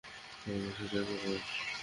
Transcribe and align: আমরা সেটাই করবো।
আমরা 0.45 0.71
সেটাই 0.77 1.03
করবো। 1.07 1.35